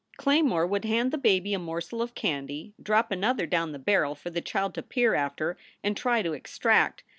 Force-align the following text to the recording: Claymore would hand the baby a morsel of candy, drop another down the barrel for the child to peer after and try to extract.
Claymore 0.17 0.65
would 0.65 0.83
hand 0.83 1.11
the 1.13 1.17
baby 1.19 1.53
a 1.53 1.59
morsel 1.59 2.01
of 2.01 2.15
candy, 2.15 2.73
drop 2.81 3.11
another 3.11 3.45
down 3.45 3.71
the 3.71 3.77
barrel 3.77 4.15
for 4.15 4.31
the 4.31 4.41
child 4.41 4.73
to 4.73 4.81
peer 4.81 5.13
after 5.13 5.57
and 5.83 5.95
try 5.95 6.23
to 6.23 6.33
extract. 6.33 7.03